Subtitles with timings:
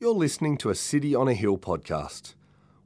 [0.00, 2.34] You're listening to a City on a Hill podcast.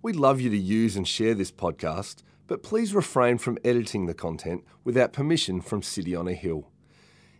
[0.02, 4.12] We'd love you to use and share this podcast, but please refrain from editing the
[4.12, 6.68] content without permission from City on a Hill.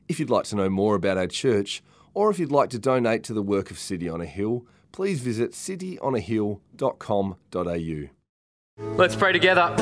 [0.09, 1.83] If you'd like to know more about our church,
[2.15, 5.21] or if you'd like to donate to the work of City on a Hill, please
[5.21, 8.09] visit cityonahill.com.au.
[8.97, 9.77] Let's pray together.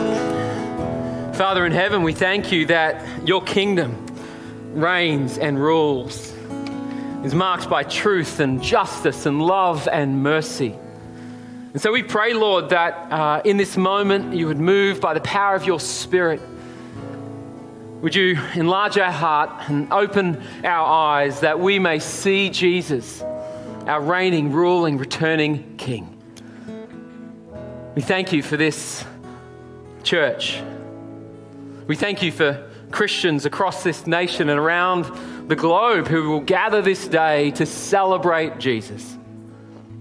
[1.36, 4.04] Father in heaven, we thank you that your kingdom
[4.72, 6.32] reigns and rules,
[7.26, 10.72] is marked by truth and justice and love and mercy.
[11.72, 15.20] And so we pray, Lord, that uh, in this moment you would move by the
[15.20, 16.40] power of your Spirit.
[18.00, 24.00] Would you enlarge our heart and open our eyes that we may see Jesus, our
[24.00, 26.16] reigning, ruling, returning King?
[27.96, 29.04] We thank you for this
[30.04, 30.62] church.
[31.88, 35.04] We thank you for Christians across this nation and around
[35.50, 39.18] the globe who will gather this day to celebrate Jesus.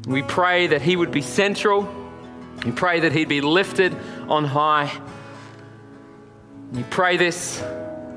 [0.07, 1.93] We pray that he would be central.
[2.63, 3.93] We pray that he'd be lifted
[4.29, 4.97] on high.
[6.71, 7.59] We pray this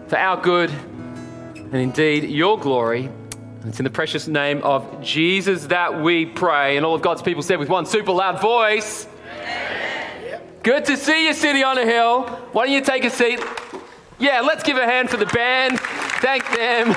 [0.06, 3.10] for our good and indeed your glory.
[3.64, 6.76] It's in the precious name of Jesus that we pray.
[6.76, 9.08] And all of God's people said with one super loud voice.
[10.62, 12.22] Good to see you, City on a Hill.
[12.52, 13.40] Why don't you take a seat?
[14.20, 15.78] Yeah, let's give a hand for the band.
[15.78, 16.90] Thank them.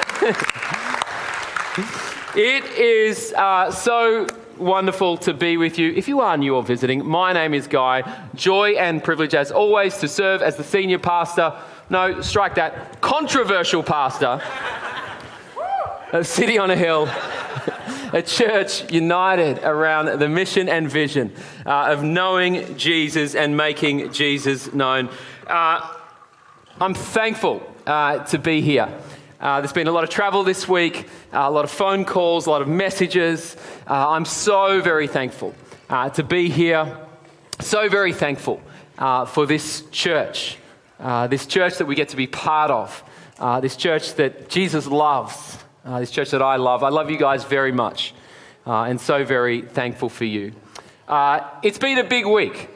[2.36, 4.26] it is uh, so
[4.58, 5.92] wonderful to be with you.
[5.92, 8.02] If you are new or visiting, my name is Guy.
[8.34, 11.54] Joy and privilege, as always, to serve as the senior pastor.
[11.92, 13.02] No, strike that.
[13.02, 14.42] Controversial pastor
[16.14, 17.08] of City on a Hill.
[18.14, 21.32] a church united around the mission and vision
[21.68, 25.08] uh, of knowing Jesus and making Jesus known.
[25.46, 25.98] Uh,
[26.82, 28.90] I'm thankful uh, to be here.
[29.40, 32.48] Uh, there's been a lot of travel this week, uh, a lot of phone calls,
[32.48, 33.56] a lot of messages.
[33.88, 35.54] Uh, I'm so very thankful
[36.16, 36.98] to be here.
[37.60, 38.64] So very thankful
[38.98, 40.58] for this church,
[41.30, 43.04] this church that we get to be part of,
[43.62, 46.82] this church that Jesus loves, this church that I love.
[46.82, 48.16] I love you guys very much,
[48.66, 50.54] and so very thankful for you.
[51.62, 52.70] it's been a big week.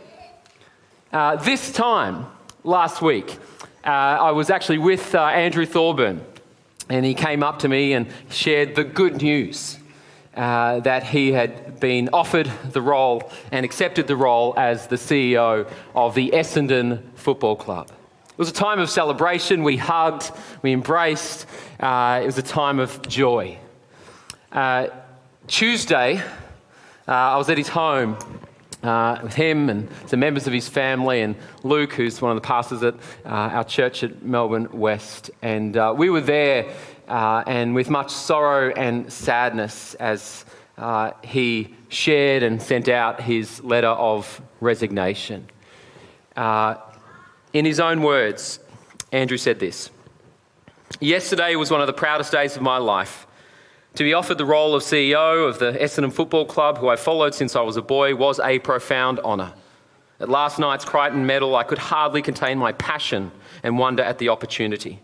[1.11, 2.27] this time
[2.63, 3.39] last week,
[3.85, 6.21] uh, I was actually with uh, Andrew Thorburn,
[6.89, 9.77] and he came up to me and shared the good news
[10.35, 15.69] uh, that he had been offered the role and accepted the role as the CEO
[15.93, 17.91] of the Essendon Football Club.
[18.27, 19.63] It was a time of celebration.
[19.63, 20.31] We hugged,
[20.63, 21.45] we embraced.
[21.79, 23.57] Uh, it was a time of joy.
[24.51, 24.87] Uh,
[25.47, 26.17] Tuesday,
[27.07, 28.17] uh, I was at his home
[28.83, 32.47] uh, with him and some members of his family, and Luke, who's one of the
[32.47, 35.31] pastors at uh, our church at Melbourne West.
[35.41, 36.71] And uh, we were there,
[37.07, 40.45] uh, and with much sorrow and sadness, as
[40.77, 45.49] uh, he shared and sent out his letter of resignation.
[46.35, 46.75] Uh,
[47.53, 48.59] in his own words,
[49.11, 49.89] Andrew said this
[50.99, 53.25] Yesterday was one of the proudest days of my life.
[53.95, 57.33] To be offered the role of CEO of the Essendon Football Club, who I followed
[57.33, 59.53] since I was a boy, was a profound honour.
[60.19, 63.31] At last night's Crichton medal, I could hardly contain my passion
[63.63, 64.99] and wonder at the opportunity.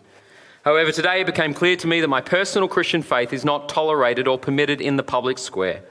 [0.65, 4.27] However, today it became clear to me that my personal Christian faith is not tolerated
[4.27, 5.83] or permitted in the public square,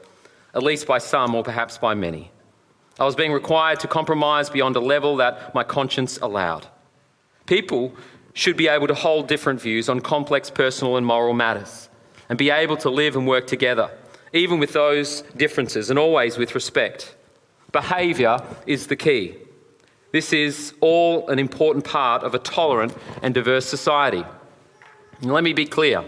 [0.52, 2.30] at least by some or perhaps by many.
[2.98, 6.66] I was being required to compromise beyond a level that my conscience allowed.
[7.46, 7.94] People
[8.34, 11.89] should be able to hold different views on complex personal and moral matters
[12.30, 13.90] and be able to live and work together,
[14.32, 17.16] even with those differences and always with respect.
[17.72, 19.36] Behaviour is the key.
[20.12, 24.24] This is all an important part of a tolerant and diverse society.
[25.20, 26.04] And let me be clear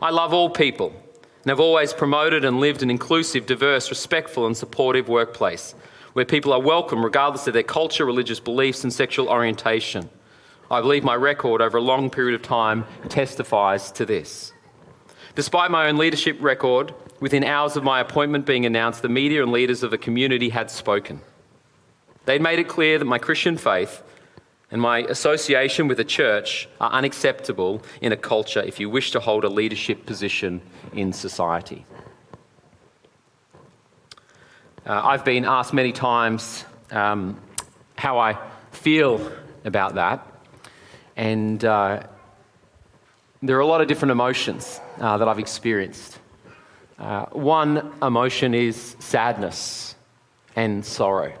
[0.00, 0.94] I love all people
[1.42, 5.74] and have always promoted and lived an inclusive, diverse, respectful, and supportive workplace
[6.14, 10.08] where people are welcome regardless of their culture, religious beliefs, and sexual orientation.
[10.70, 14.53] I believe my record over a long period of time testifies to this.
[15.34, 19.50] Despite my own leadership record, within hours of my appointment being announced, the media and
[19.50, 21.20] leaders of the community had spoken.
[22.24, 24.02] They'd made it clear that my Christian faith
[24.70, 29.20] and my association with the church are unacceptable in a culture if you wish to
[29.20, 30.60] hold a leadership position
[30.92, 31.84] in society.
[34.86, 37.40] Uh, I've been asked many times um,
[37.96, 38.38] how I
[38.70, 39.32] feel
[39.64, 40.26] about that,
[41.16, 42.06] and uh,
[43.44, 46.18] there are a lot of different emotions uh, that I've experienced.
[46.98, 49.96] Uh, one emotion is sadness
[50.56, 51.32] and sorrow.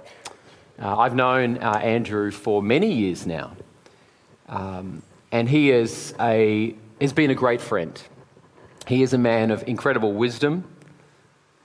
[0.78, 3.56] Uh, I've known uh, Andrew for many years now,
[4.48, 5.02] um,
[5.32, 7.98] and he is a, has been a great friend.
[8.86, 10.64] He is a man of incredible wisdom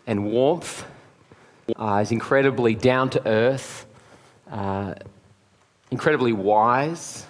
[0.07, 0.86] and warmth
[1.75, 3.86] Uh, he's incredibly down to earth,
[4.50, 4.94] uh,
[5.91, 7.27] incredibly wise,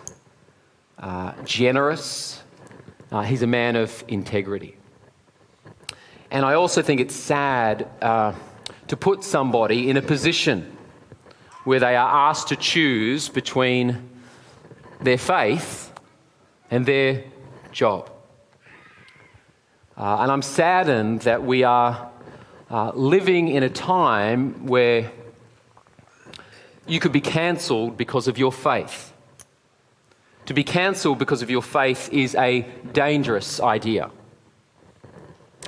[1.44, 2.44] generous.
[3.12, 4.76] Uh, he's a man of integrity.
[6.32, 8.34] And I also think it's sad uh,
[8.88, 10.78] to put somebody in a position
[11.64, 14.10] where they are asked to choose between
[15.02, 15.92] their faith
[16.70, 17.24] and their
[17.72, 18.12] job.
[19.98, 22.12] Uh, and I'm saddened that we are
[22.70, 25.12] uh, living in a time where
[26.88, 29.14] you could be cancelled because of your faith.
[30.50, 32.62] To be cancelled because of your faith is a
[32.92, 34.10] dangerous idea.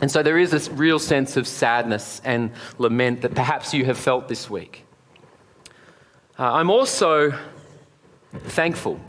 [0.02, 2.50] And so there is this real sense of sadness and
[2.80, 4.84] lament that perhaps you have felt this week.
[6.40, 7.32] Uh, I'm also
[8.34, 9.00] thankful.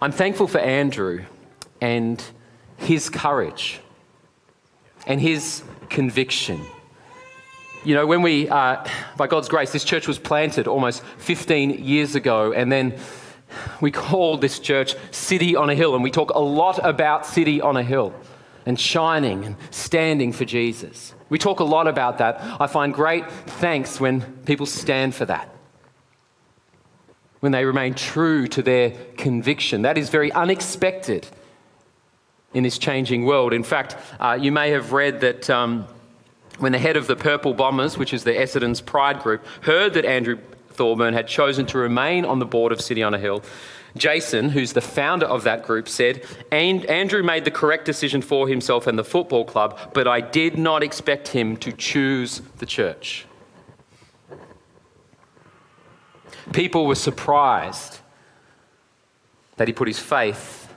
[0.00, 1.24] I'm thankful for Andrew
[1.80, 2.22] and
[2.76, 3.80] his courage
[5.04, 6.60] and his conviction.
[7.84, 8.86] You know, when we, uh,
[9.16, 13.00] by God's grace, this church was planted almost 15 years ago, and then
[13.80, 17.60] we call this church City on a Hill, and we talk a lot about City
[17.60, 18.14] on a Hill
[18.66, 21.14] and shining and standing for Jesus.
[21.28, 22.40] We talk a lot about that.
[22.60, 25.48] I find great thanks when people stand for that,
[27.40, 29.82] when they remain true to their conviction.
[29.82, 31.26] That is very unexpected
[32.54, 33.52] in this changing world.
[33.52, 35.48] In fact, uh, you may have read that.
[35.50, 35.86] Um,
[36.58, 40.04] when the head of the Purple Bombers, which is the Essendon's Pride group, heard that
[40.04, 40.38] Andrew
[40.72, 43.42] Thorburn had chosen to remain on the board of City on a Hill,
[43.96, 48.86] Jason, who's the founder of that group, said, Andrew made the correct decision for himself
[48.86, 53.26] and the football club, but I did not expect him to choose the church.
[56.52, 58.00] People were surprised
[59.56, 60.74] that he put his faith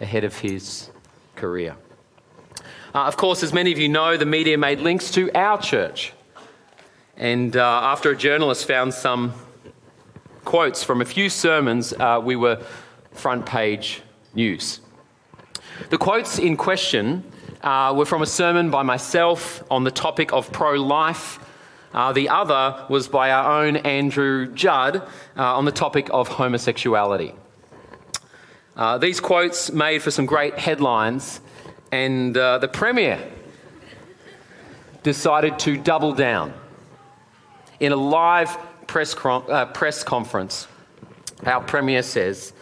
[0.00, 0.90] ahead of his
[1.36, 1.76] career.
[2.94, 6.12] Uh, of course, as many of you know, the media made links to our church.
[7.20, 9.34] And uh, after a journalist found some
[10.46, 12.62] quotes from a few sermons, uh, we were
[13.12, 14.00] front page
[14.34, 14.80] news.
[15.90, 17.22] The quotes in question
[17.62, 21.38] uh, were from a sermon by myself on the topic of pro life.
[21.92, 25.02] Uh, the other was by our own Andrew Judd uh,
[25.36, 27.34] on the topic of homosexuality.
[28.76, 31.42] Uh, these quotes made for some great headlines,
[31.92, 33.20] and uh, the Premier
[35.02, 36.54] decided to double down.
[37.80, 38.56] In a live
[38.86, 40.68] press, uh, press conference,
[41.44, 42.52] our Premier says,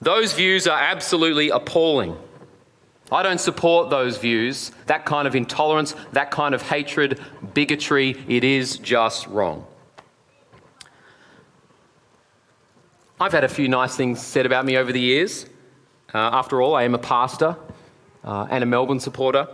[0.00, 2.16] Those views are absolutely appalling.
[3.12, 7.20] I don't support those views, that kind of intolerance, that kind of hatred,
[7.52, 8.16] bigotry.
[8.28, 9.66] It is just wrong.
[13.20, 15.46] I've had a few nice things said about me over the years.
[16.12, 17.56] Uh, after all, I am a pastor
[18.24, 19.48] uh, and a Melbourne supporter.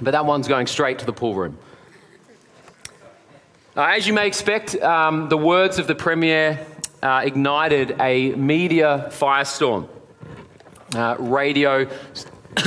[0.00, 1.58] But that one's going straight to the pool room.
[3.74, 6.66] Uh, as you may expect, um, the words of the Premier
[7.02, 9.88] uh, ignited a media firestorm.
[10.94, 11.88] Uh, radio,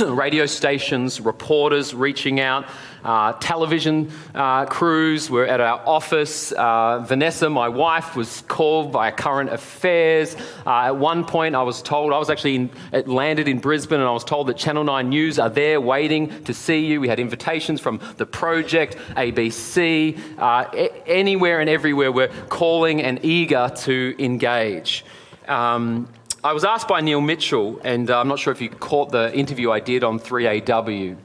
[0.00, 2.66] radio stations, reporters reaching out,
[3.06, 6.50] uh, television uh, crews were at our office.
[6.50, 10.36] Uh, Vanessa, my wife, was called by Current Affairs.
[10.66, 12.70] Uh, at one point, I was told, I was actually in,
[13.06, 16.52] landed in Brisbane, and I was told that Channel 9 News are there waiting to
[16.52, 17.00] see you.
[17.00, 22.10] We had invitations from The Project, ABC, uh, anywhere and everywhere.
[22.10, 25.04] We're calling and eager to engage.
[25.46, 26.08] Um,
[26.42, 29.70] I was asked by Neil Mitchell, and I'm not sure if you caught the interview
[29.70, 31.16] I did on 3AW.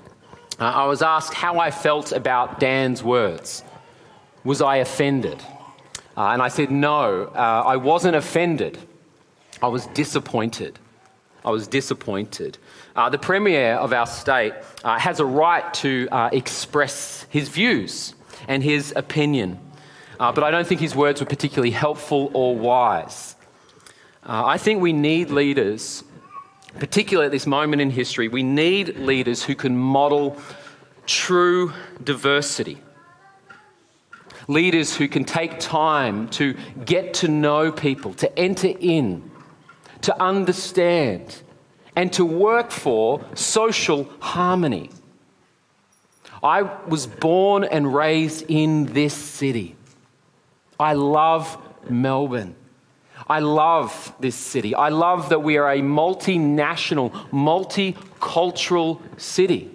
[0.61, 3.63] Uh, I was asked how I felt about Dan's words.
[4.43, 5.41] Was I offended?
[6.15, 8.77] Uh, and I said, no, uh, I wasn't offended.
[9.63, 10.77] I was disappointed.
[11.43, 12.59] I was disappointed.
[12.95, 14.53] Uh, the Premier of our state
[14.83, 18.13] uh, has a right to uh, express his views
[18.47, 19.59] and his opinion,
[20.19, 23.35] but I don't think his words were particularly helpful or wise.
[24.23, 26.03] I think we need leaders
[26.79, 30.37] particularly at this moment in history, we need leaders who can model
[31.05, 31.73] true
[32.03, 32.77] diversity.
[34.47, 39.29] Leaders who can take time to get to know people, to enter in,
[40.01, 41.41] to understand,
[41.95, 44.89] and to work for social harmony.
[46.43, 49.75] I was born and raised in this city.
[50.79, 52.55] I love Melbourne.
[53.27, 54.75] I love this city.
[54.75, 59.71] I love that we are a multinational, multicultural city.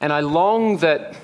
[0.00, 1.16] And I long that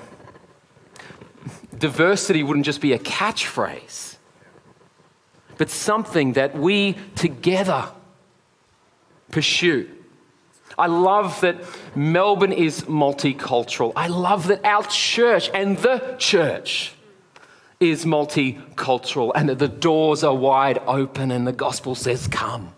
[1.77, 4.17] diversity wouldn't just be a catchphrase,
[5.57, 7.89] but something that we together
[9.31, 9.89] pursue.
[10.77, 11.57] I love that
[11.95, 13.93] Melbourne is multicultural.
[13.95, 16.93] I love that our church and the church
[17.79, 22.73] is multicultural and that the doors are wide open and the gospel says, Come.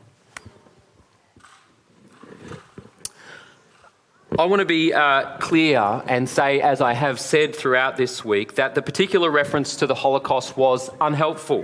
[4.38, 8.56] I want to be uh, clear and say, as I have said throughout this week,
[8.56, 11.64] that the particular reference to the Holocaust was unhelpful.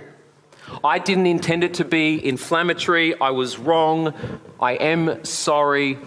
[0.81, 3.19] I didn't intend it to be inflammatory.
[3.19, 4.13] I was wrong.
[4.61, 5.97] I am sorry.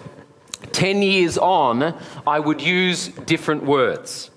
[0.72, 4.30] 10 years on, I would use different words.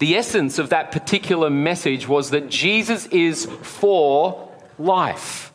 [0.00, 5.52] The essence of that particular message was that Jesus is for life.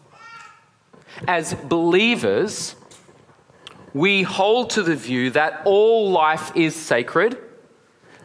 [1.28, 2.76] As believers,
[3.94, 7.38] we hold to the view that all life is sacred,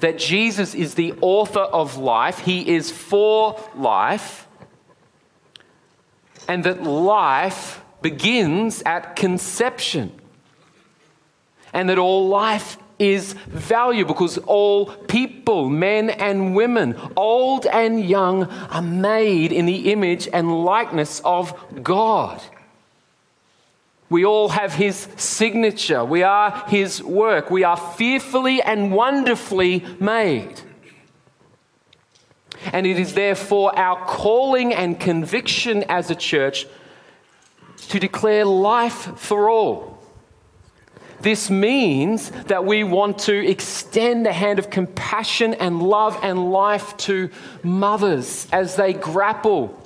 [0.00, 4.46] that Jesus is the author of life, He is for life,
[6.46, 10.12] and that life begins at conception
[11.72, 18.44] and that all life is valuable because all people, men and women, old and young,
[18.44, 22.40] are made in the image and likeness of God.
[24.10, 26.04] We all have His signature.
[26.04, 27.50] We are His work.
[27.50, 30.60] We are fearfully and wonderfully made.
[32.72, 36.66] And it is therefore our calling and conviction as a church
[37.88, 39.89] to declare life for all
[41.20, 46.96] this means that we want to extend a hand of compassion and love and life
[46.98, 47.30] to
[47.62, 49.76] mothers as they grapple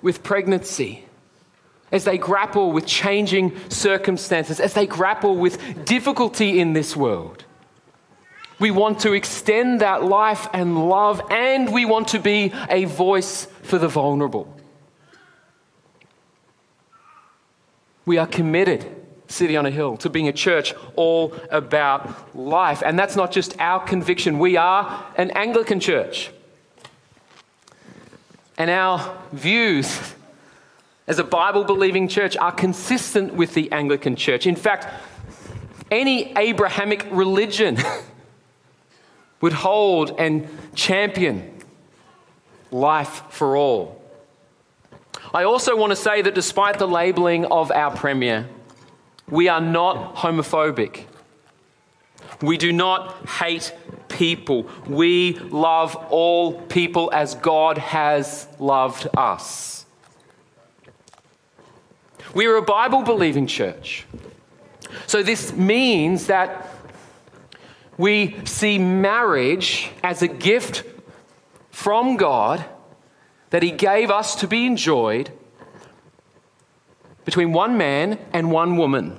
[0.00, 1.04] with pregnancy,
[1.92, 7.44] as they grapple with changing circumstances, as they grapple with difficulty in this world.
[8.58, 13.46] We want to extend that life and love, and we want to be a voice
[13.62, 14.52] for the vulnerable.
[18.04, 18.97] We are committed
[19.28, 22.82] City on a Hill, to being a church all about life.
[22.84, 24.38] And that's not just our conviction.
[24.38, 26.30] We are an Anglican church.
[28.56, 30.14] And our views
[31.06, 34.46] as a Bible believing church are consistent with the Anglican church.
[34.46, 34.86] In fact,
[35.90, 37.78] any Abrahamic religion
[39.40, 41.54] would hold and champion
[42.70, 44.02] life for all.
[45.32, 48.48] I also want to say that despite the labeling of our Premier,
[49.30, 51.04] we are not homophobic.
[52.40, 53.74] We do not hate
[54.08, 54.68] people.
[54.86, 59.86] We love all people as God has loved us.
[62.34, 64.06] We are a Bible believing church.
[65.06, 66.68] So this means that
[67.96, 70.84] we see marriage as a gift
[71.70, 72.64] from God
[73.50, 75.30] that He gave us to be enjoyed
[77.28, 79.14] between one man and one woman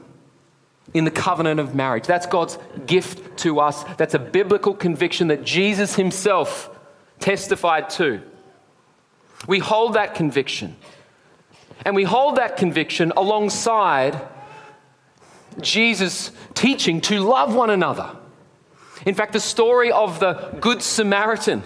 [0.95, 2.07] in the covenant of marriage.
[2.07, 3.83] That's God's gift to us.
[3.97, 6.71] That's a biblical conviction that Jesus himself
[7.19, 8.19] testified to.
[9.47, 10.75] We hold that conviction.
[11.85, 14.19] And we hold that conviction alongside
[15.61, 18.15] Jesus' teaching to love one another.
[19.05, 21.61] In fact, the story of the Good Samaritan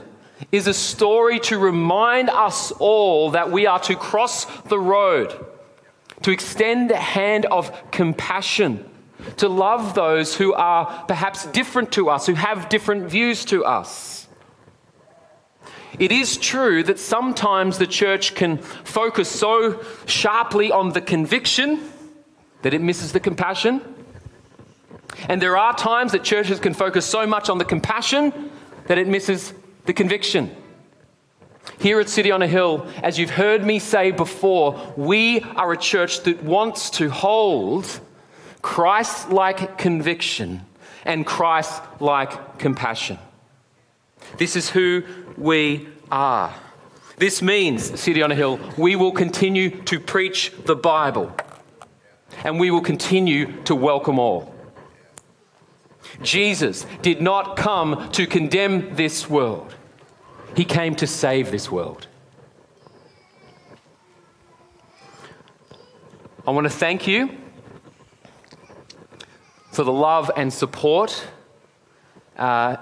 [0.52, 5.52] is a story to remind us all that we are to cross the road
[6.24, 8.90] to extend a hand of compassion,
[9.38, 14.28] to love those who are perhaps different to us, who have different views to us.
[16.00, 21.80] It is true that sometimes the church can focus so sharply on the conviction
[22.64, 23.82] that it misses the compassion.
[25.30, 28.50] And there are times that churches can focus so much on the compassion
[28.88, 29.54] that it misses
[29.86, 30.56] the conviction.
[31.80, 35.78] Here at City on a Hill, as you've heard me say before, we are a
[35.78, 38.00] church that wants to hold
[38.62, 40.62] Christ like conviction
[41.06, 43.18] and Christ like compassion.
[44.38, 45.04] This is who
[45.38, 46.54] we are.
[47.18, 51.36] This means, City on a Hill, we will continue to preach the Bible
[52.44, 54.54] and we will continue to welcome all.
[56.22, 59.76] Jesus did not come to condemn this world.
[60.56, 62.08] He came to save this world.
[66.46, 67.30] I want to thank you
[69.72, 71.26] for the love and support.
[72.38, 72.78] Uh,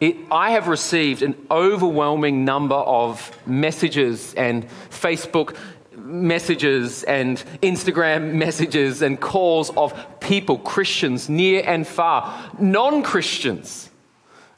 [0.00, 5.56] it, I have received an overwhelming number of messages and Facebook
[5.92, 13.90] messages and Instagram messages and calls of people, Christians near and far, non Christians,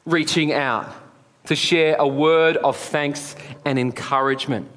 [0.05, 1.00] reaching out
[1.45, 4.69] to share a word of thanks and encouragement.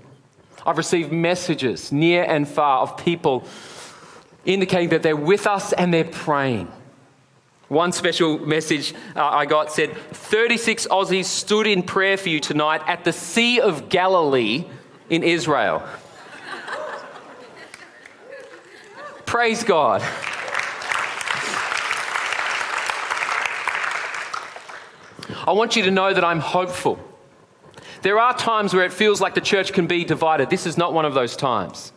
[0.67, 3.47] I've received messages near and far of people
[4.45, 6.71] indicating that they're with us and they're praying.
[7.69, 12.83] One special message uh, I got said 36 Aussies stood in prayer for you tonight
[12.87, 14.65] at the Sea of Galilee
[15.11, 15.83] in Israel.
[19.27, 20.03] Praise God.
[25.47, 26.99] I want you to know that I'm hopeful.
[28.03, 30.51] There are times where it feels like the church can be divided.
[30.51, 31.93] This is not one of those times.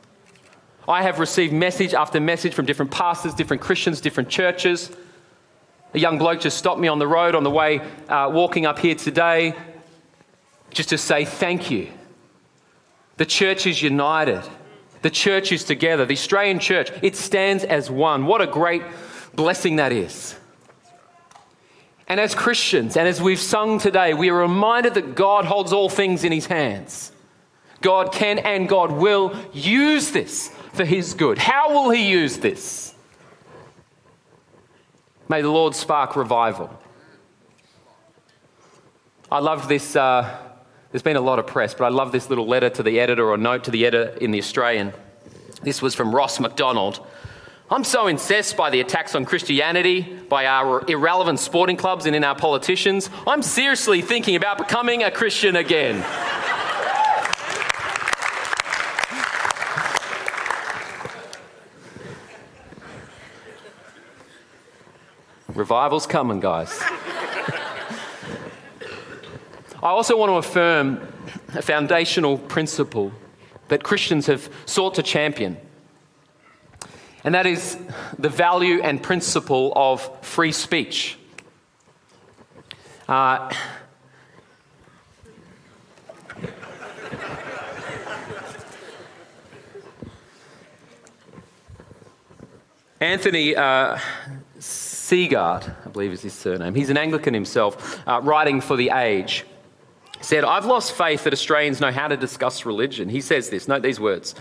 [0.87, 4.89] I have received message after message from different pastors, different Christians, different churches.
[5.93, 8.79] A young bloke just stopped me on the road on the way uh, walking up
[8.79, 9.53] here today
[10.69, 11.89] just to say thank you.
[13.17, 14.43] The church is united.
[15.01, 16.05] The church is together.
[16.05, 18.25] The Australian church, it stands as one.
[18.25, 18.83] What a great
[19.35, 20.36] blessing that is.
[22.07, 25.89] And as Christians, and as we've sung today, we are reminded that God holds all
[25.89, 27.11] things in his hands.
[27.81, 31.37] God can and God will use this for his good.
[31.37, 32.95] How will he use this?
[35.29, 36.69] May the Lord spark revival.
[39.29, 39.95] I love this.
[39.95, 40.37] Uh,
[40.91, 43.29] there's been a lot of press, but I love this little letter to the editor
[43.29, 44.93] or note to the editor in the Australian.
[45.61, 47.05] This was from Ross McDonald.
[47.69, 52.23] I'm so incensed by the attacks on Christianity, by our irrelevant sporting clubs, and in
[52.23, 53.09] our politicians.
[53.27, 55.95] I'm seriously thinking about becoming a Christian again.
[65.53, 66.79] Revival's coming, guys.
[69.83, 71.05] I also want to affirm
[71.53, 73.11] a foundational principle
[73.67, 75.57] that Christians have sought to champion,
[77.23, 77.77] and that is
[78.17, 81.17] the value and principle of free speech.
[83.07, 83.53] Uh,
[92.99, 93.97] Anthony uh,
[94.59, 99.45] Segaert, I believe is his surname, he's an Anglican himself, uh, writing for The Age,
[100.19, 103.07] said, I've lost faith that Australians know how to discuss religion.
[103.07, 104.33] He says this, note these words.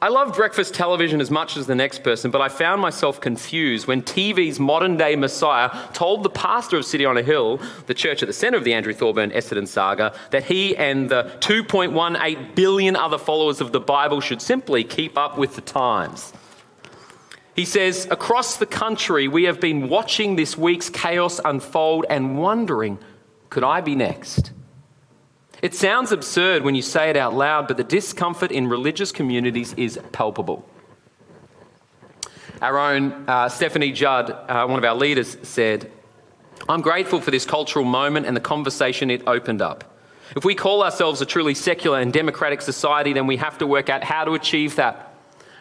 [0.00, 3.88] I love breakfast television as much as the next person, but I found myself confused
[3.88, 8.22] when TV's modern day Messiah told the pastor of City on a Hill, the church
[8.22, 12.94] at the centre of the Andrew Thorburn Essendon saga, that he and the 2.18 billion
[12.94, 16.32] other followers of the Bible should simply keep up with the times.
[17.56, 23.00] He says, Across the country, we have been watching this week's chaos unfold and wondering,
[23.50, 24.52] could I be next?
[25.60, 29.74] It sounds absurd when you say it out loud, but the discomfort in religious communities
[29.74, 30.68] is palpable.
[32.62, 35.90] Our own uh, Stephanie Judd, uh, one of our leaders, said,
[36.68, 39.96] I'm grateful for this cultural moment and the conversation it opened up.
[40.36, 43.88] If we call ourselves a truly secular and democratic society, then we have to work
[43.88, 45.14] out how to achieve that.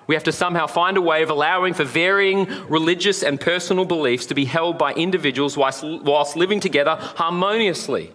[0.07, 4.25] We have to somehow find a way of allowing for varying religious and personal beliefs
[4.27, 8.11] to be held by individuals whilst, whilst living together harmoniously.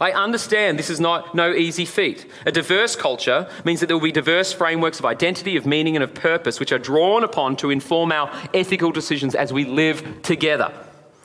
[0.00, 2.24] I understand this is not no easy feat.
[2.46, 6.02] A diverse culture means that there will be diverse frameworks of identity, of meaning, and
[6.02, 10.72] of purpose which are drawn upon to inform our ethical decisions as we live together.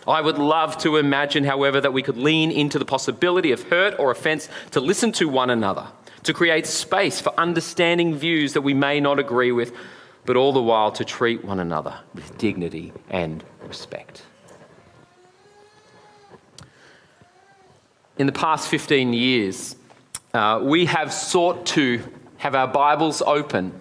[0.05, 3.97] I would love to imagine, however, that we could lean into the possibility of hurt
[3.97, 5.88] or offense to listen to one another
[6.23, 9.71] to create space for understanding views that we may not agree with,
[10.25, 14.23] but all the while to treat one another with dignity and respect.
[18.17, 19.75] In the past 15 years,
[20.34, 22.01] uh, we have sought to
[22.38, 23.73] have our Bibles open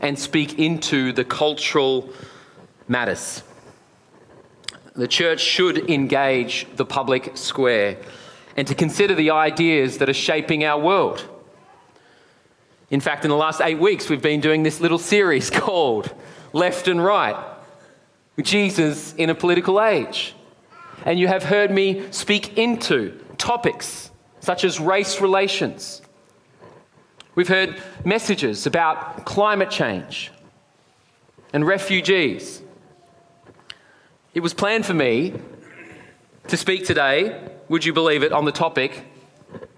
[0.00, 2.08] and speak into the cultural
[2.86, 3.42] matters.
[4.94, 7.96] The church should engage the public square
[8.56, 11.28] and to consider the ideas that are shaping our world.
[12.88, 16.14] In fact, in the last eight weeks, we've been doing this little series called
[16.52, 17.36] Left and Right
[18.40, 20.36] Jesus in a Political Age.
[21.04, 26.00] And you have heard me speak into topics such as race relations.
[27.34, 30.30] We've heard messages about climate change
[31.52, 32.62] and refugees.
[34.32, 35.34] It was planned for me
[36.48, 39.04] to speak today, would you believe it, on the topic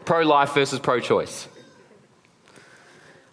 [0.05, 1.49] pro life versus pro choice.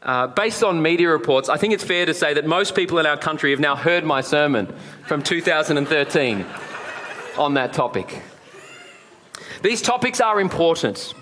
[0.02, 3.06] Uh, based on media reports, I think it's fair to say that most people in
[3.06, 4.74] our country have now heard my sermon
[5.06, 6.46] from 2013
[7.38, 8.22] on that topic.
[9.62, 11.14] These topics are important.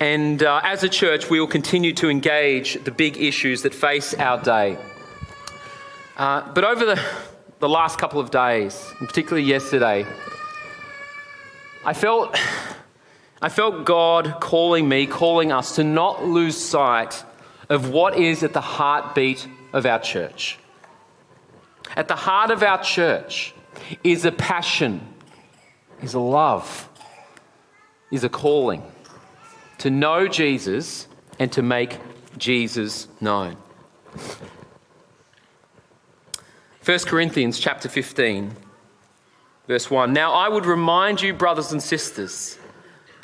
[0.00, 4.14] And uh, as a church, we will continue to engage the big issues that face
[4.14, 4.76] our day.
[6.16, 7.00] Uh, but over the,
[7.60, 10.04] the last couple of days, and particularly yesterday,
[11.84, 12.36] I felt
[13.42, 17.24] I felt God calling me, calling us to not lose sight
[17.70, 20.58] of what is at the heartbeat of our church.
[21.96, 23.54] At the heart of our church
[24.04, 25.00] is a passion,
[26.02, 26.88] is a love,
[28.10, 28.82] is a calling.
[29.78, 31.06] To know Jesus
[31.38, 31.98] and to make
[32.36, 33.56] Jesus known.
[36.84, 38.56] 1 Corinthians chapter 15
[39.68, 42.58] verse 1 Now I would remind you brothers and sisters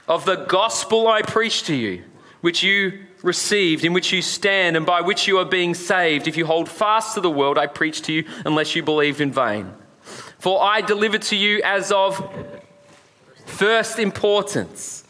[0.07, 2.05] of the gospel I preached to you
[2.43, 6.29] which you received in which you stand and by which you are being saved.
[6.29, 9.33] If you hold fast to the word I preached to you unless you believed in
[9.33, 9.73] vain.
[10.39, 12.23] For I delivered to you as of
[13.57, 15.05] first importance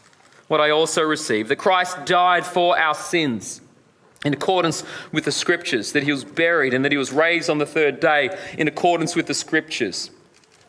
[0.47, 3.61] what I also received that Christ died for our sins
[4.25, 7.57] in accordance with the scriptures, that he was buried and that he was raised on
[7.57, 10.09] the third day in accordance with the scriptures.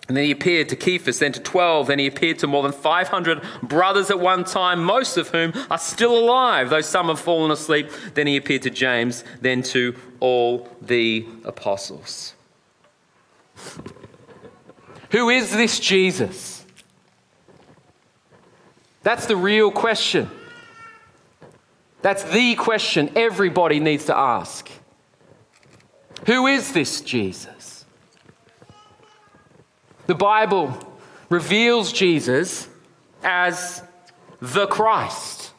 [0.09, 2.73] And then he appeared to Cephas, then to 12, then he appeared to more than
[2.73, 7.51] 500 brothers at one time, most of whom are still alive, though some have fallen
[7.51, 7.91] asleep.
[8.15, 12.35] Then he appeared to James, then to all the apostles.
[15.11, 16.58] Who is this Jesus?
[19.03, 20.31] That's the real question.
[22.03, 24.69] That's the question everybody needs to ask.
[26.27, 27.85] Who is this Jesus?
[30.07, 30.77] The Bible
[31.29, 32.69] reveals Jesus
[33.23, 33.83] as
[34.41, 35.53] the Christ.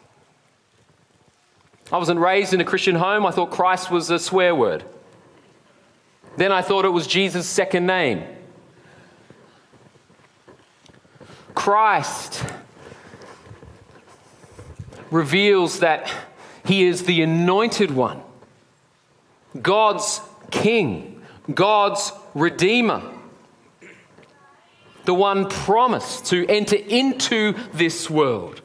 [1.91, 3.25] I wasn't raised in a Christian home.
[3.25, 4.83] I thought Christ was a swear word.
[6.37, 8.23] Then I thought it was Jesus' second name.
[11.55, 12.45] Christ
[15.11, 16.11] reveals that
[16.65, 18.21] he is the anointed one,
[19.61, 21.21] God's king,
[21.53, 23.01] God's redeemer,
[25.05, 28.61] the one promised to enter into this world,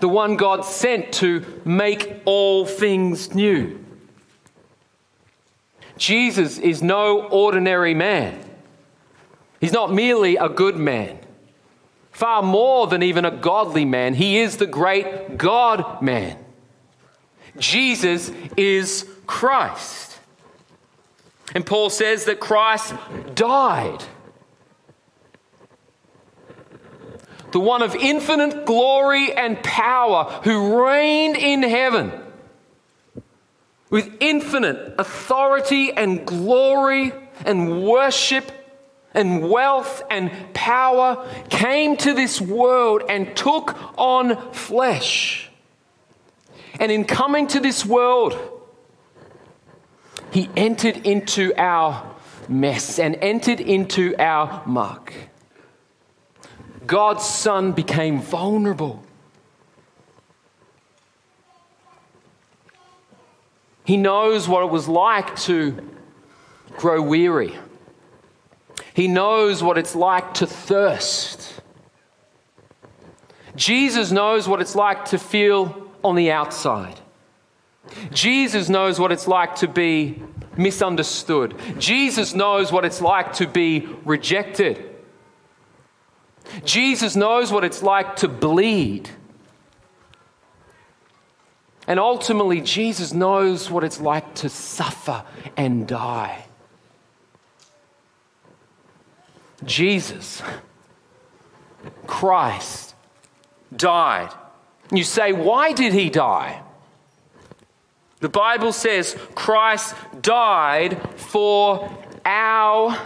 [0.00, 3.84] the one God sent to make all things new.
[5.96, 8.38] Jesus is no ordinary man.
[9.60, 11.18] He's not merely a good man.
[12.14, 16.38] Far more than even a godly man, he is the great God man.
[17.58, 20.20] Jesus is Christ.
[21.56, 22.94] And Paul says that Christ
[23.34, 24.04] died.
[27.50, 32.12] The one of infinite glory and power who reigned in heaven
[33.90, 37.12] with infinite authority and glory
[37.44, 38.52] and worship
[39.14, 45.48] and wealth and power came to this world and took on flesh.
[46.80, 48.36] And in coming to this world,
[50.32, 52.14] he entered into our
[52.48, 55.14] mess and entered into our muck.
[56.84, 59.02] God's Son became vulnerable.
[63.84, 65.78] He knows what it was like to
[66.76, 67.54] grow weary
[68.94, 71.60] he knows what it's like to thirst.
[73.56, 77.00] Jesus knows what it's like to feel on the outside.
[78.12, 80.22] Jesus knows what it's like to be
[80.56, 81.54] misunderstood.
[81.78, 84.90] Jesus knows what it's like to be rejected.
[86.64, 89.10] Jesus knows what it's like to bleed.
[91.88, 95.24] And ultimately, Jesus knows what it's like to suffer
[95.56, 96.43] and die.
[99.62, 100.42] Jesus,
[102.06, 102.94] Christ,
[103.74, 104.32] died.
[104.90, 106.62] You say, why did he die?
[108.20, 111.90] The Bible says Christ died for
[112.24, 112.98] our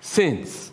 [0.00, 0.72] sins.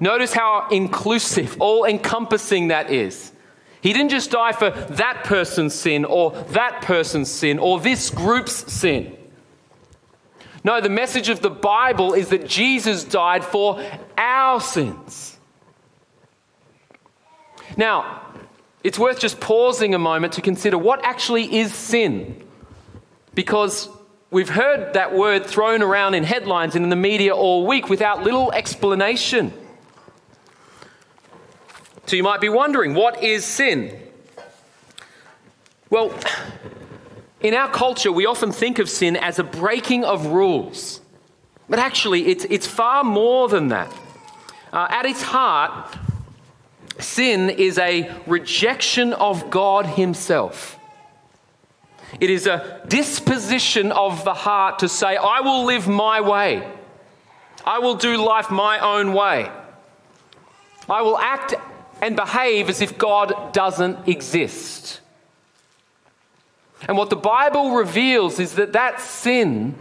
[0.00, 3.32] Notice how inclusive, all encompassing that is.
[3.80, 8.72] He didn't just die for that person's sin or that person's sin or this group's
[8.72, 9.15] sin.
[10.66, 13.80] No, the message of the Bible is that Jesus died for
[14.18, 15.38] our sins.
[17.76, 18.20] Now,
[18.82, 22.44] it's worth just pausing a moment to consider what actually is sin.
[23.32, 23.88] Because
[24.32, 28.24] we've heard that word thrown around in headlines and in the media all week without
[28.24, 29.52] little explanation.
[32.06, 33.96] So you might be wondering, what is sin?
[35.90, 36.12] Well,
[37.40, 41.00] in our culture, we often think of sin as a breaking of rules.
[41.68, 43.92] But actually, it's, it's far more than that.
[44.72, 45.96] Uh, at its heart,
[46.98, 50.78] sin is a rejection of God Himself.
[52.20, 56.66] It is a disposition of the heart to say, I will live my way.
[57.64, 59.50] I will do life my own way.
[60.88, 61.54] I will act
[62.00, 65.00] and behave as if God doesn't exist.
[66.82, 69.74] And what the Bible reveals is that that sin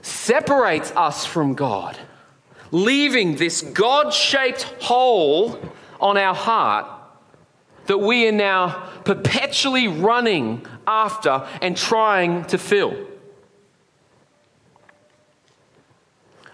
[0.00, 1.98] separates us from God,
[2.70, 5.58] leaving this God shaped hole
[6.00, 6.86] on our heart
[7.86, 12.96] that we are now perpetually running after and trying to fill.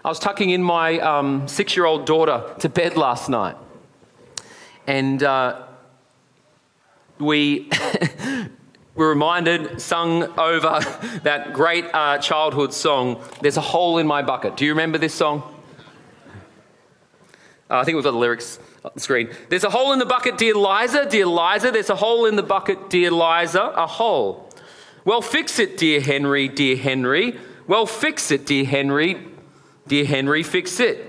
[0.03, 3.57] I was tucking in my um, six year old daughter to bed last night,
[4.87, 5.63] and uh,
[7.19, 7.69] we
[8.99, 10.81] were reminded, sung over
[11.23, 14.57] that great uh, childhood song, There's a Hole in My Bucket.
[14.57, 15.41] Do you remember this song?
[17.69, 19.29] Uh, I think we've got the lyrics on the screen.
[19.47, 21.71] There's a hole in the bucket, dear Liza, dear Liza.
[21.71, 24.51] There's a hole in the bucket, dear Liza, a hole.
[25.05, 27.39] Well, fix it, dear Henry, dear Henry.
[27.67, 29.25] Well, fix it, dear Henry,
[29.87, 31.05] dear Henry, fix it.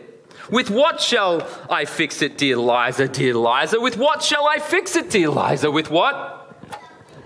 [0.51, 3.81] With what shall I fix it, dear Liza, dear Liza?
[3.81, 5.71] With what shall I fix it, dear Liza?
[5.71, 6.40] With what?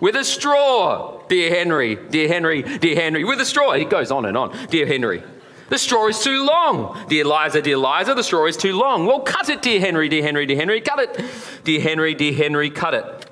[0.04, 3.24] With a straw, dear Henry, dear Henry, dear Henry.
[3.24, 3.70] With a straw.
[3.70, 5.22] It goes on and on, dear Henry.
[5.70, 7.06] The straw is too long.
[7.08, 9.06] Dear Liza, dear Liza, the straw is too long.
[9.06, 11.24] Well, cut it, dear Henry, dear Henry, dear Henry, cut it.
[11.64, 13.26] Dear Henry, dear Henry, cut it.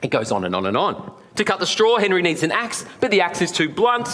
[0.00, 1.12] It goes on and on and on.
[1.34, 4.06] To cut the straw, Henry needs an axe, but the axe is too blunt.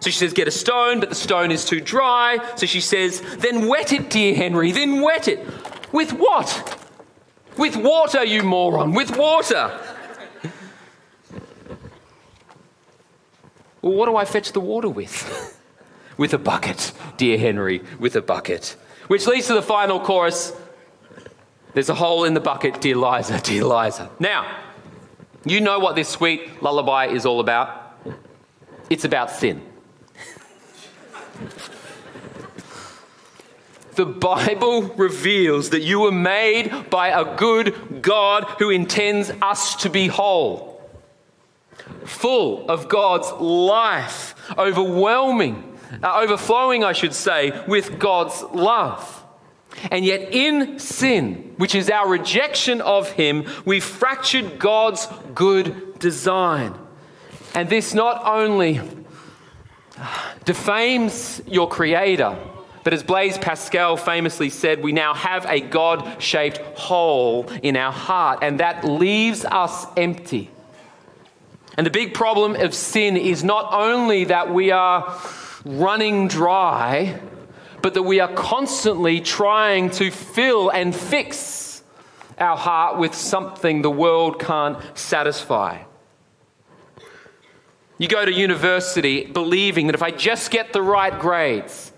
[0.00, 2.38] So she says, Get a stone, but the stone is too dry.
[2.56, 5.46] So she says, Then wet it, dear Henry, then wet it.
[5.92, 6.80] With what?
[7.58, 9.78] With water, you moron, with water.
[13.86, 15.56] Well, what do I fetch the water with?
[16.16, 18.74] with a bucket, dear Henry, with a bucket.
[19.06, 20.52] Which leads to the final chorus
[21.72, 24.10] There's a hole in the bucket, dear Liza, dear Liza.
[24.18, 24.58] Now,
[25.44, 27.96] you know what this sweet lullaby is all about?
[28.90, 29.62] It's about sin.
[33.94, 39.90] the Bible reveals that you were made by a good God who intends us to
[39.90, 40.75] be whole,
[42.04, 49.24] full of God's life, overwhelming uh, overflowing, I should say, with God's love.
[49.90, 56.74] And yet, in sin, which is our rejection of Him, we fractured God's good design.
[57.54, 58.80] And this not only
[60.44, 62.38] defames your Creator,
[62.84, 67.92] but as Blaise Pascal famously said, we now have a God shaped hole in our
[67.92, 70.50] heart, and that leaves us empty.
[71.76, 75.20] And the big problem of sin is not only that we are
[75.64, 77.20] running dry,
[77.82, 81.82] but that we are constantly trying to fill and fix
[82.38, 85.82] our heart with something the world can't satisfy.
[87.98, 91.92] You go to university believing that if I just get the right grades,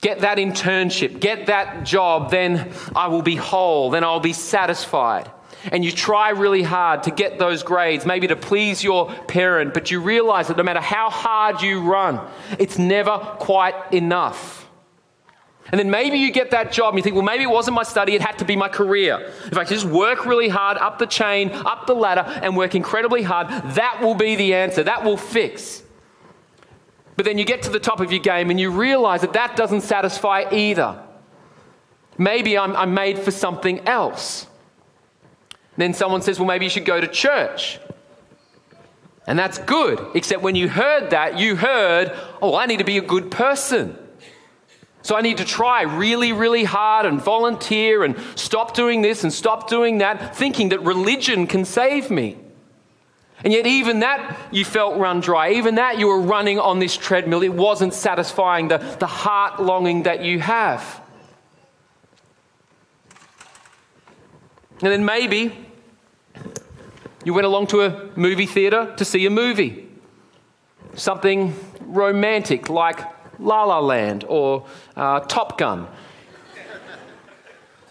[0.00, 5.30] get that internship, get that job, then I will be whole, then I'll be satisfied
[5.70, 9.90] and you try really hard to get those grades, maybe to please your parent, but
[9.90, 12.20] you realize that no matter how hard you run,
[12.58, 14.68] it's never quite enough.
[15.70, 17.84] And then maybe you get that job and you think, well, maybe it wasn't my
[17.84, 19.32] study, it had to be my career.
[19.46, 23.22] If I just work really hard up the chain, up the ladder, and work incredibly
[23.22, 24.82] hard, that will be the answer.
[24.82, 25.82] That will fix.
[27.16, 29.56] But then you get to the top of your game and you realize that that
[29.56, 31.00] doesn't satisfy either.
[32.18, 34.46] Maybe I'm, I'm made for something else.
[35.76, 37.78] Then someone says, well, maybe you should go to church.
[39.26, 42.98] And that's good, except when you heard that, you heard, oh, I need to be
[42.98, 43.96] a good person.
[45.02, 49.32] So I need to try really, really hard and volunteer and stop doing this and
[49.32, 52.38] stop doing that, thinking that religion can save me.
[53.44, 55.52] And yet, even that you felt run dry.
[55.54, 57.42] Even that you were running on this treadmill.
[57.42, 61.01] It wasn't satisfying the, the heart longing that you have.
[64.82, 65.56] And then maybe
[67.24, 69.88] you went along to a movie theatre to see a movie.
[70.94, 73.00] Something romantic like
[73.38, 74.66] La La Land or
[74.96, 75.86] uh, Top Gun.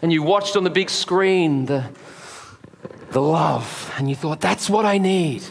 [0.02, 1.90] And you watched on the big screen the,
[3.12, 5.44] the love, and you thought, that's what I need.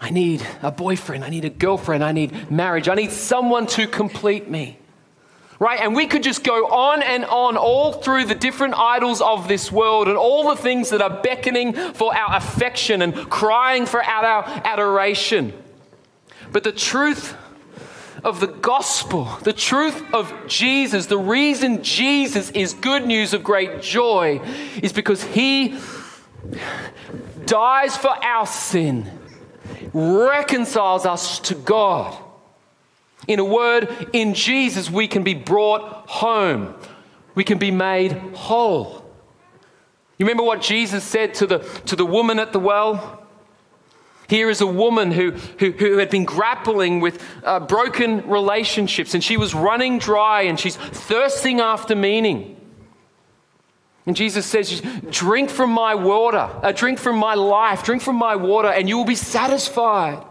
[0.00, 3.86] I need a boyfriend, I need a girlfriend, I need marriage, I need someone to
[3.86, 4.78] complete me
[5.58, 5.80] right?
[5.80, 9.72] And we could just go on and on all through the different idols of this
[9.72, 14.44] world and all the things that are beckoning for our affection and crying for our
[14.64, 15.52] adoration.
[16.52, 17.36] But the truth
[18.24, 23.82] of the gospel, the truth of Jesus, the reason Jesus is good news of great
[23.82, 24.40] joy
[24.82, 25.78] is because he
[27.46, 29.10] dies for our sin,
[29.92, 32.16] reconciles us to God
[33.28, 36.74] in a word, in Jesus, we can be brought home.
[37.34, 39.04] We can be made whole.
[40.18, 43.22] You remember what Jesus said to the, to the woman at the well?
[44.28, 49.22] Here is a woman who, who, who had been grappling with uh, broken relationships and
[49.22, 52.56] she was running dry and she's thirsting after meaning.
[54.04, 58.36] And Jesus says, Drink from my water, uh, drink from my life, drink from my
[58.36, 60.24] water, and you will be satisfied.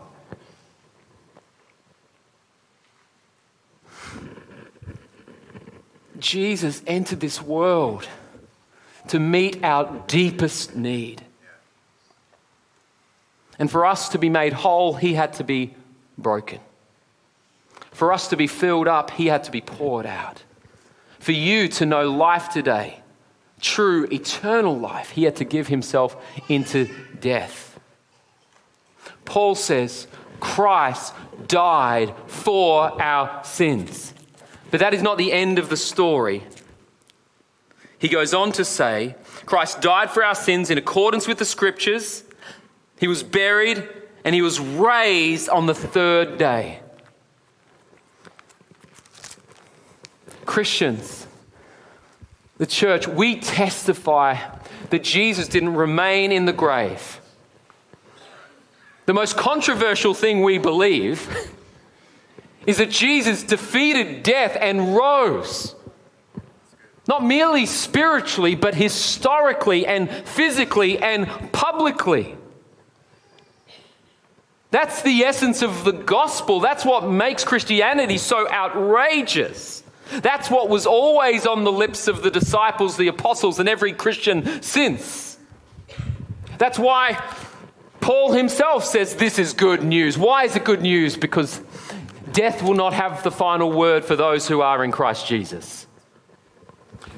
[6.19, 8.08] Jesus entered this world
[9.10, 11.23] to meet our deepest need.
[13.60, 15.73] And for us to be made whole, he had to be
[16.17, 16.60] broken.
[17.91, 20.43] For us to be filled up, he had to be poured out.
[21.19, 23.01] For you to know life today,
[23.60, 26.15] true eternal life, he had to give himself
[26.47, 27.80] into death.
[29.25, 30.08] Paul says,
[30.39, 31.13] Christ
[31.47, 34.13] died for our sins.
[34.69, 36.43] But that is not the end of the story.
[37.99, 42.23] He goes on to say, Christ died for our sins in accordance with the scriptures.
[42.99, 43.88] He was buried
[44.23, 46.82] and he was raised on the third day.
[50.45, 51.27] Christians,
[52.58, 54.38] the church, we testify
[54.89, 57.19] that Jesus didn't remain in the grave.
[59.06, 61.53] The most controversial thing we believe
[62.67, 65.73] is that Jesus defeated death and rose.
[67.08, 72.36] Not merely spiritually, but historically and physically and publicly.
[74.69, 76.60] That's the essence of the gospel.
[76.60, 79.82] That's what makes Christianity so outrageous.
[80.21, 84.62] That's what was always on the lips of the disciples, the apostles, and every Christian
[84.62, 85.38] since.
[86.58, 87.23] That's why
[88.01, 90.17] Paul himself says this is good news.
[90.17, 91.15] Why is it good news?
[91.15, 91.62] Because
[92.38, 95.88] death will not have the final word for those who are in Christ Jesus.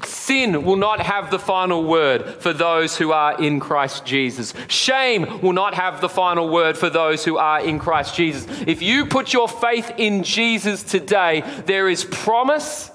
[0.02, 4.54] Sin will not have the final word for those who are in Christ Jesus.
[4.68, 8.46] Shame will not have the final word for those who are in Christ Jesus.
[8.66, 12.90] If you put your faith in Jesus today, there is promise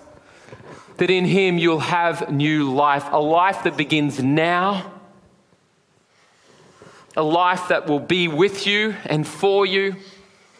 [0.97, 4.91] that in Him you'll have new life, a life that begins now,
[7.15, 9.97] a life that will be with you and for you,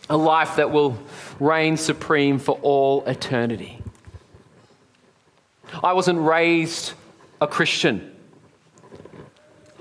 [0.10, 0.98] a life that will
[1.40, 3.80] reign supreme for all eternity.
[5.84, 6.94] I wasn't raised
[7.42, 8.16] a Christian.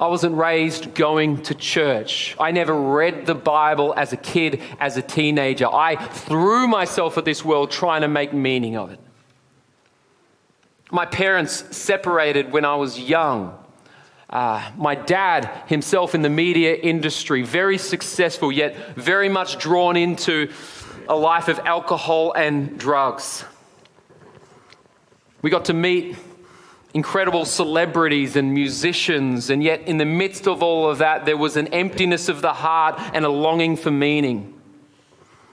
[0.00, 2.34] I wasn't raised going to church.
[2.40, 5.66] I never read the Bible as a kid, as a teenager.
[5.66, 8.98] I threw myself at this world trying to make meaning of it.
[10.90, 13.58] My parents separated when I was young.
[14.34, 20.50] Uh, my dad, himself in the media industry, very successful, yet very much drawn into
[21.08, 23.44] a life of alcohol and drugs.
[25.40, 26.16] We got to meet
[26.94, 31.56] incredible celebrities and musicians, and yet in the midst of all of that, there was
[31.56, 34.60] an emptiness of the heart and a longing for meaning.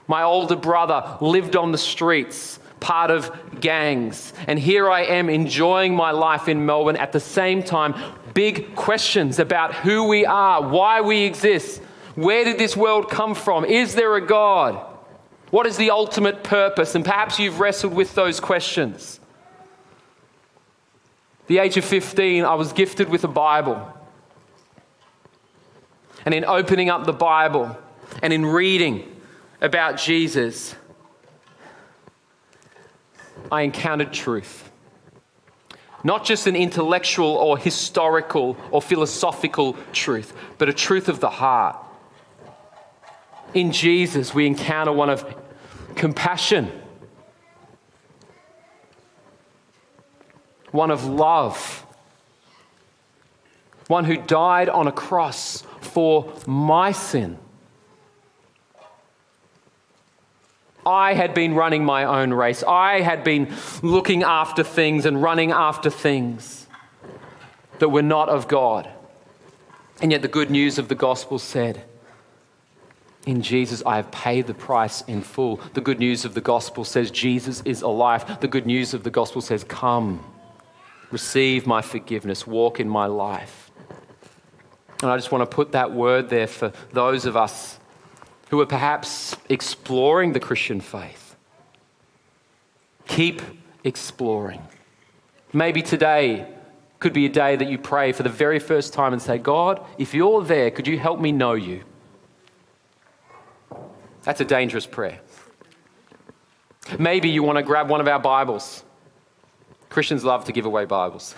[0.08, 5.96] My older brother lived on the streets, part of gangs, and here I am enjoying
[5.96, 7.94] my life in Melbourne at the same time.
[8.34, 11.80] Big questions about who we are, why we exist,
[12.14, 14.74] where did this world come from, is there a God?
[15.50, 16.94] What is the ultimate purpose?
[16.94, 19.20] And perhaps you've wrestled with those questions
[21.52, 23.86] the age of 15, I was gifted with a Bible.
[26.24, 27.76] And in opening up the Bible
[28.22, 29.20] and in reading
[29.60, 30.74] about Jesus,
[33.50, 34.70] I encountered truth.
[36.04, 41.76] Not just an intellectual or historical or philosophical truth, but a truth of the heart.
[43.54, 45.24] In Jesus, we encounter one of
[45.94, 46.72] compassion
[50.72, 51.86] one of love,
[53.86, 57.38] one who died on a cross for my sin.
[60.84, 62.62] I had been running my own race.
[62.62, 66.66] I had been looking after things and running after things
[67.78, 68.88] that were not of God.
[70.00, 71.84] And yet, the good news of the gospel said,
[73.24, 75.60] in Jesus, I have paid the price in full.
[75.74, 78.40] The good news of the gospel says Jesus is alive.
[78.40, 80.24] The good news of the gospel says, Come
[81.12, 83.70] receive my forgiveness, walk in my life.
[85.02, 87.78] And I just want to put that word there for those of us
[88.52, 91.36] who are perhaps exploring the Christian faith.
[93.06, 93.40] Keep
[93.82, 94.60] exploring.
[95.54, 96.46] Maybe today
[96.98, 99.80] could be a day that you pray for the very first time and say, God,
[99.96, 101.82] if you're there, could you help me know you?
[104.22, 105.18] That's a dangerous prayer.
[106.98, 108.84] Maybe you want to grab one of our Bibles
[109.88, 111.34] Christians love to give away Bibles.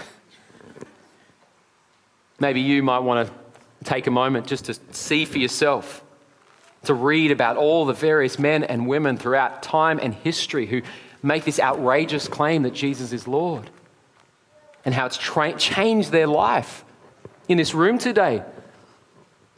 [2.40, 6.03] Maybe you might want to take a moment just to see for yourself
[6.84, 10.82] to read about all the various men and women throughout time and history who
[11.22, 13.70] make this outrageous claim that Jesus is Lord
[14.84, 16.84] and how it's tra- changed their life
[17.48, 18.42] in this room today.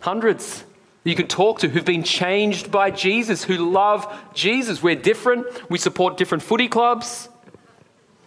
[0.01, 0.65] Hundreds
[1.07, 4.83] you could talk to who've been changed by Jesus, who love Jesus.
[4.83, 5.47] We're different.
[5.71, 7.29] We support different footy clubs.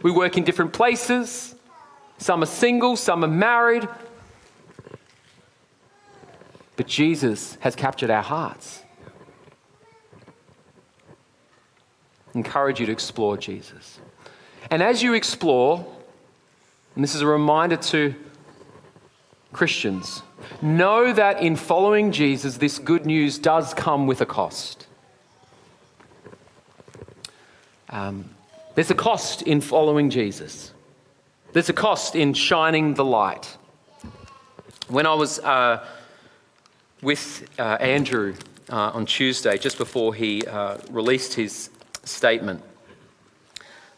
[0.01, 1.55] We work in different places.
[2.19, 3.87] Some are single, some are married.
[6.77, 8.81] But Jesus has captured our hearts.
[12.39, 13.99] Encourage you to explore Jesus.
[14.71, 15.85] And as you explore,
[16.95, 18.15] and this is a reminder to
[19.51, 20.21] Christians,
[20.61, 24.87] know that in following Jesus, this good news does come with a cost.
[27.89, 28.29] Um,
[28.75, 30.73] there's a cost in following Jesus,
[31.53, 33.57] there's a cost in shining the light.
[34.87, 35.85] When I was uh,
[37.01, 38.35] with uh, Andrew
[38.69, 41.69] uh, on Tuesday, just before he uh, released his
[42.09, 42.63] statement,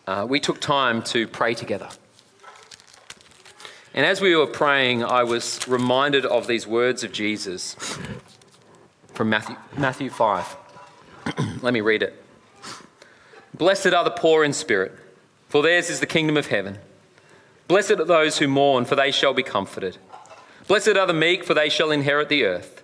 [0.07, 1.89] uh, we took time to pray together.
[3.93, 7.76] And as we were praying, I was reminded of these words of Jesus
[9.14, 10.57] from Matthew, Matthew 5.
[11.62, 12.24] Let me read it.
[13.53, 14.93] Blessed are the poor in spirit,
[15.49, 16.80] for theirs is the kingdom of heaven.
[17.68, 19.97] Blessed are those who mourn, for they shall be comforted.
[20.68, 22.82] Blessed are the meek, for they shall inherit the earth.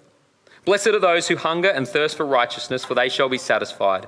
[0.66, 4.08] Blessed are those who hunger and thirst for righteousness, for they shall be satisfied.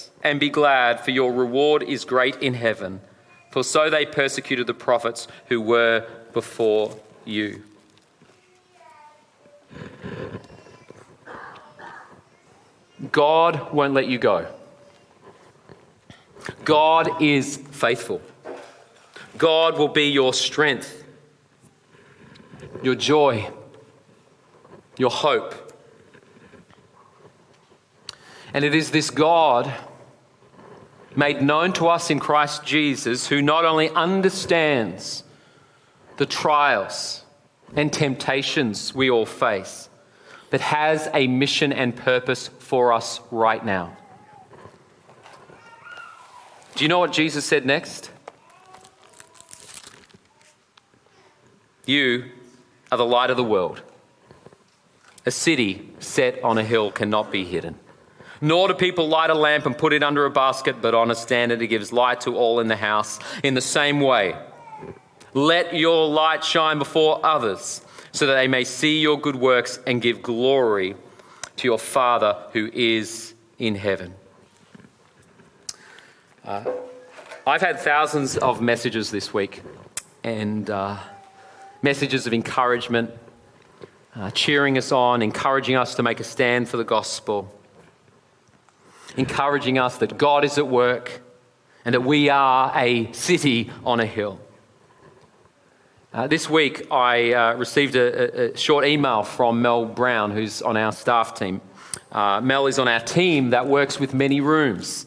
[0.23, 3.01] and be glad, for your reward is great in heaven.
[3.51, 7.63] For so they persecuted the prophets who were before you.
[13.11, 14.47] God won't let you go.
[16.63, 18.21] God is faithful.
[19.37, 21.03] God will be your strength,
[22.83, 23.49] your joy,
[24.97, 25.55] your hope.
[28.53, 29.73] And it is this God
[31.15, 35.23] made known to us in Christ Jesus, who not only understands
[36.17, 37.23] the trials
[37.75, 39.89] and temptations we all face,
[40.49, 43.97] but has a mission and purpose for us right now.
[46.75, 48.11] Do you know what Jesus said next?
[51.85, 52.31] You
[52.91, 53.81] are the light of the world.
[55.25, 57.77] A city set on a hill cannot be hidden.
[58.41, 61.15] Nor do people light a lamp and put it under a basket, but on a
[61.15, 63.19] stand, and it gives light to all in the house.
[63.43, 64.35] In the same way,
[65.35, 67.81] let your light shine before others,
[68.11, 70.95] so that they may see your good works and give glory
[71.57, 74.15] to your Father who is in heaven.
[76.43, 76.65] Uh,
[77.45, 79.61] I've had thousands of messages this week,
[80.23, 80.97] and uh,
[81.83, 83.11] messages of encouragement,
[84.15, 87.55] uh, cheering us on, encouraging us to make a stand for the gospel
[89.17, 91.21] encouraging us that God is at work
[91.85, 94.39] and that we are a city on a hill.
[96.13, 100.75] Uh, this week, I uh, received a, a, short email from Mel Brown, who's on
[100.75, 101.61] our staff team.
[102.11, 105.05] Uh, Mel is on our team that works with Many Rooms.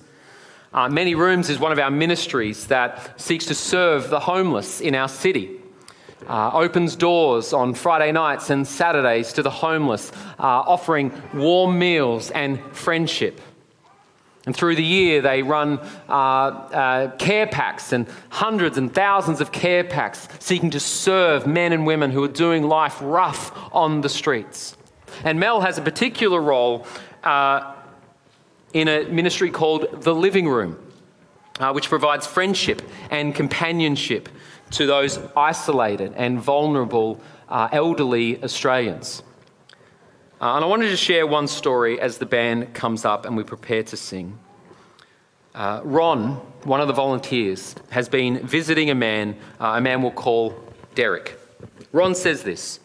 [0.72, 4.94] Uh, Many Rooms is one of our ministries that seeks to serve the homeless in
[4.94, 5.60] our city.
[6.26, 12.30] Uh, opens doors on Friday nights and Saturdays to the homeless, uh, offering warm meals
[12.30, 13.42] and friendship.
[14.46, 15.78] And through the year, they run
[16.08, 21.72] uh, uh, care packs and hundreds and thousands of care packs seeking to serve men
[21.72, 24.76] and women who are doing life rough on the streets.
[25.24, 26.86] And Mel has a particular role
[27.22, 27.74] uh,
[28.74, 30.78] in a ministry called The Living Room,
[31.58, 34.28] uh, which provides friendship and companionship
[34.72, 39.22] to those isolated and vulnerable uh, elderly Australians.
[40.44, 43.44] Uh, and I wanted to share one story as the band comes up and we
[43.44, 44.38] prepare to sing.
[45.54, 46.32] Uh, Ron,
[46.64, 50.54] one of the volunteers, has been visiting a man, uh, a man we'll call
[50.94, 51.40] Derek.
[51.92, 52.78] Ron says this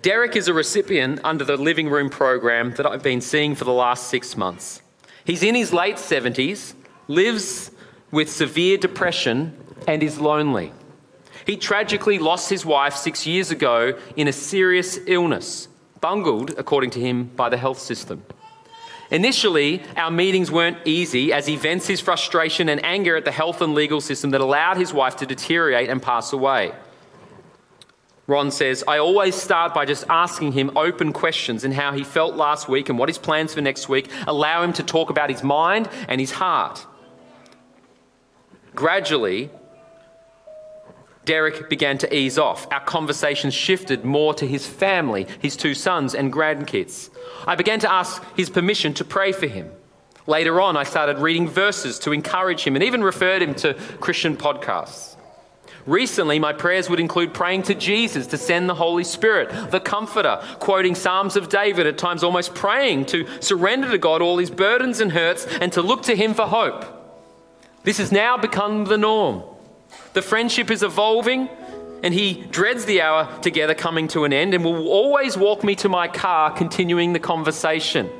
[0.00, 3.72] Derek is a recipient under the Living Room program that I've been seeing for the
[3.74, 4.80] last six months.
[5.26, 6.72] He's in his late 70s,
[7.08, 7.72] lives
[8.10, 9.54] with severe depression,
[9.86, 10.72] and is lonely.
[11.44, 15.68] He tragically lost his wife six years ago in a serious illness
[16.00, 18.24] bungled, according to him, by the health system.
[19.10, 23.60] Initially, our meetings weren't easy as he vents his frustration and anger at the health
[23.60, 26.72] and legal system that allowed his wife to deteriorate and pass away.
[28.28, 32.36] Ron says, I always start by just asking him open questions and how he felt
[32.36, 35.42] last week and what his plans for next week, allow him to talk about his
[35.42, 36.86] mind and his heart.
[38.76, 39.50] Gradually,
[41.30, 42.66] Derek began to ease off.
[42.72, 47.08] Our conversations shifted more to his family, his two sons and grandkids.
[47.46, 49.70] I began to ask his permission to pray for him.
[50.26, 54.36] Later on, I started reading verses to encourage him and even referred him to Christian
[54.36, 55.14] podcasts.
[55.86, 60.42] Recently, my prayers would include praying to Jesus to send the Holy Spirit, the Comforter,
[60.58, 64.98] quoting Psalms of David, at times almost praying to surrender to God all his burdens
[64.98, 66.84] and hurts and to look to him for hope.
[67.84, 69.44] This has now become the norm.
[70.12, 71.48] The friendship is evolving,
[72.02, 75.74] and he dreads the hour together coming to an end and will always walk me
[75.76, 78.10] to my car, continuing the conversation.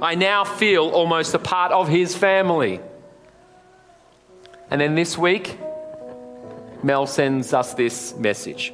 [0.00, 2.80] I now feel almost a part of his family.
[4.70, 5.58] And then this week,
[6.82, 8.72] Mel sends us this message.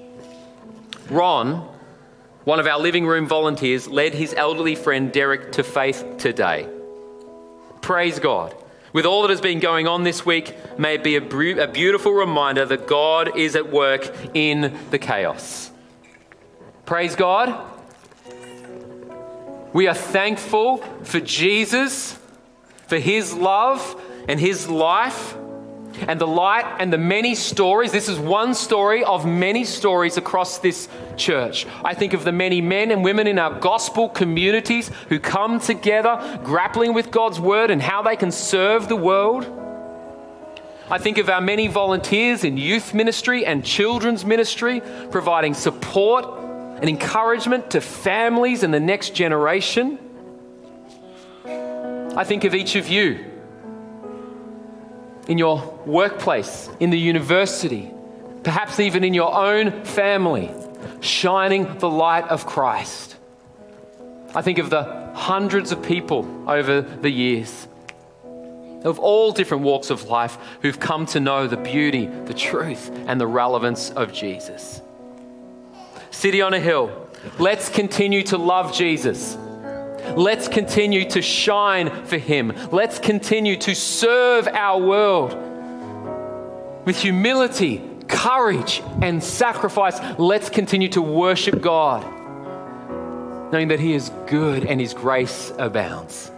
[1.11, 1.69] Ron,
[2.45, 6.69] one of our living room volunteers, led his elderly friend Derek to faith today.
[7.81, 8.55] Praise God.
[8.93, 12.13] With all that has been going on this week, may it be a, a beautiful
[12.13, 15.71] reminder that God is at work in the chaos.
[16.87, 17.67] Praise God.
[19.73, 22.19] We are thankful for Jesus,
[22.89, 25.37] for his love and his life
[26.07, 27.93] and the light and the many stories.
[27.93, 31.67] This is one story of many stories across this church.
[31.85, 36.41] I think of the many men and women in our gospel communities who come together
[36.45, 39.47] grappling with God's word and how they can serve the world.
[40.91, 46.25] I think of our many volunteers in youth ministry and children's ministry providing support
[46.81, 49.99] and encouragement to families and the next generation.
[51.45, 53.30] I think of each of you
[55.31, 57.89] in your workplace, in the university,
[58.43, 60.51] perhaps even in your own family,
[61.01, 63.15] shining the light of Christ.
[64.35, 67.69] I think of the hundreds of people over the years
[68.83, 73.21] of all different walks of life who've come to know the beauty, the truth, and
[73.21, 74.83] the relevance of Jesus.
[76.11, 77.09] City on a Hill,
[77.39, 79.39] let's continue to love Jesus.
[80.17, 82.53] Let's continue to shine for Him.
[82.73, 85.37] Let's continue to serve our world
[86.87, 90.01] with humility, courage, and sacrifice.
[90.19, 92.03] Let's continue to worship God,
[93.53, 96.31] knowing that He is good and His grace abounds.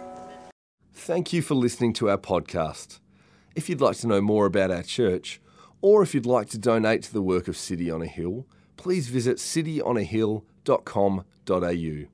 [0.93, 2.99] Thank you for listening to our podcast.
[3.55, 5.41] If you'd like to know more about our church,
[5.81, 8.45] or if you'd like to donate to the work of City on a Hill,
[8.77, 12.12] please visit cityonahill.com.au.